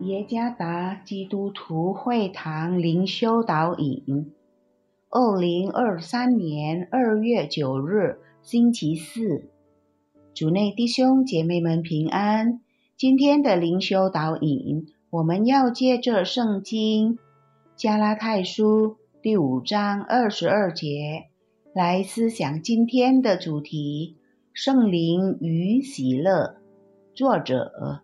[0.00, 4.32] 耶加达基督徒会堂灵修导引，
[5.10, 9.50] 二零二三年二月九日，星期四，
[10.32, 12.62] 主内弟兄姐妹们平安。
[12.96, 17.18] 今天的灵修导引，我们要借着圣经
[17.76, 21.26] 加拉太书第五章二十二节
[21.74, 24.16] 来思想今天的主题：
[24.54, 26.56] 圣灵与喜乐。
[27.14, 28.00] 作者。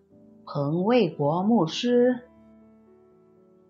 [0.49, 2.13] 彭卫国牧师，《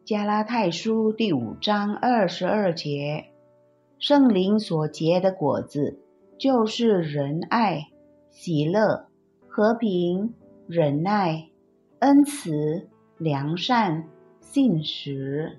[0.04, 3.32] 加拉太书》第五章二十二节：
[3.98, 5.98] 圣灵所结的果子，
[6.38, 7.88] 就是仁爱、
[8.30, 9.06] 喜乐、
[9.48, 10.34] 和平、
[10.68, 11.48] 忍耐、
[12.00, 14.04] 恩慈、良善、
[14.40, 15.58] 信实。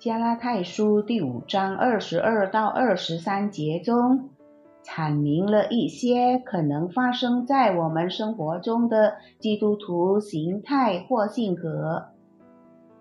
[0.04, 4.30] 《加拉太书》第五章二十二到二十三节中。
[4.84, 12.08] 阐明了一些可能发生在我们生活中的基督徒形态或性格，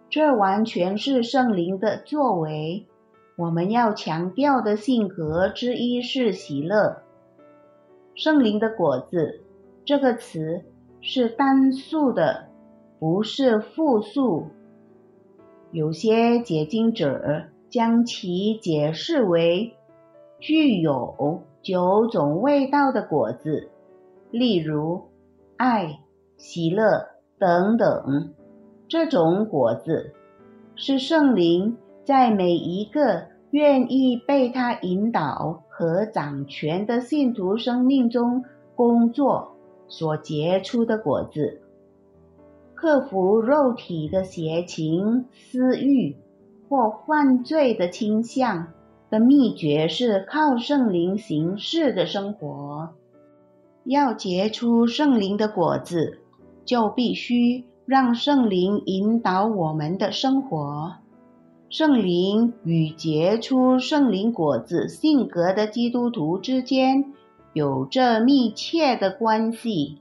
[0.09, 2.87] 这完全是圣灵的作为。
[3.35, 7.01] 我们要强调的性格之一是喜乐。
[8.15, 9.41] 圣灵的果子
[9.83, 10.61] 这个词
[11.01, 12.45] 是单数的，
[12.99, 14.47] 不是复数。
[15.71, 19.73] 有些解经者将其解释为
[20.39, 21.43] 具有。
[21.63, 23.69] 九种味道的果子，
[24.31, 25.03] 例如
[25.55, 26.01] 爱、
[26.35, 27.07] 喜乐
[27.39, 28.33] 等等。
[28.89, 30.11] 这种果子
[30.75, 38.43] 是圣灵在每一个愿意被他引导和掌权的信徒生命中
[38.75, 39.55] 工作
[39.87, 41.61] 所结出的果子。
[42.75, 46.17] 克服肉体的邪情、私欲
[46.67, 48.67] 或犯罪的倾向。
[49.13, 52.95] 的秘诀是靠圣灵行事的生活。
[53.83, 56.17] 要结出圣灵的果子，
[56.65, 60.95] 就必须让圣灵引导我们的生活。
[61.69, 67.13] 圣灵与结出圣灵果子性格的基督徒之间
[67.53, 69.99] 有着密切的关系。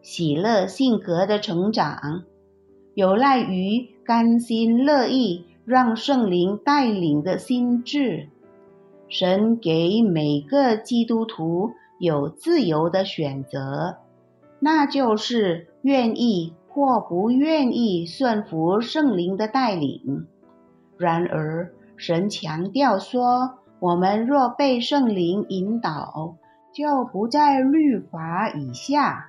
[0.00, 2.24] 喜乐性格的成长，
[2.94, 8.30] 有赖于甘心乐意让圣灵带领的心智。
[9.12, 13.98] 神给每个基督徒有自由的选择，
[14.58, 20.26] 那就是愿意或不愿意顺服圣灵的带领。
[20.96, 26.36] 然而，神强调说，我们若被圣灵引导，
[26.72, 29.26] 就不在律法以下。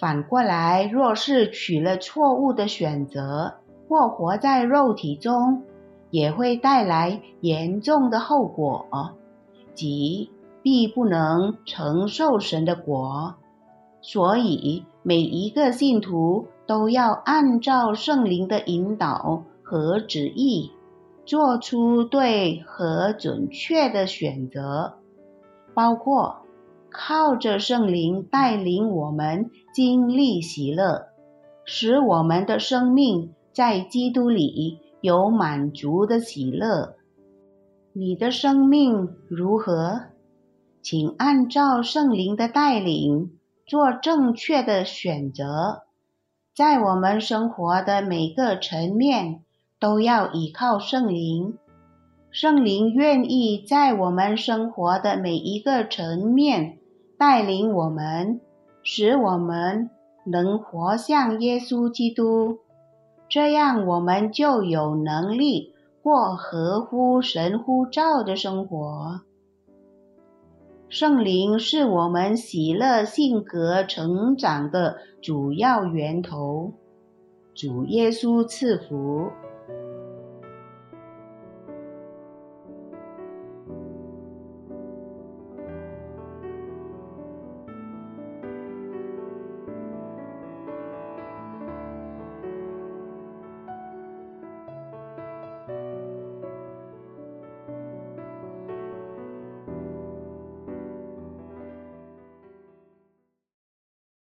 [0.00, 3.56] 反过来，若是取了错误的选择，
[3.90, 5.64] 或活在肉体中，
[6.12, 8.86] 也会带来严重的后果，
[9.74, 10.30] 即
[10.62, 13.34] 必不能承受神的国。
[14.02, 20.70] 所以，每一个信徒都要按照圣灵的引导和旨意，
[21.24, 24.98] 做出对和准确的选择，
[25.72, 26.42] 包括
[26.90, 31.06] 靠着圣灵带领我们经历喜乐，
[31.64, 34.80] 使我们的生命在基督里。
[35.02, 36.94] 有满足的喜乐，
[37.92, 40.02] 你的生命如何？
[40.80, 43.32] 请按照圣灵的带领
[43.66, 45.82] 做正确的选择。
[46.54, 49.42] 在我们生活的每个层面，
[49.80, 51.58] 都要依靠圣灵。
[52.30, 56.78] 圣灵愿意在我们生活的每一个层面
[57.18, 58.40] 带领我们，
[58.84, 59.90] 使我们
[60.24, 62.60] 能活像耶稣基督。
[63.32, 65.72] 这样，我们就有能力
[66.02, 69.22] 过合乎神呼召的生活。
[70.90, 76.74] 圣灵是我们喜乐性格成长的主要源头。
[77.54, 79.30] 主耶稣赐福。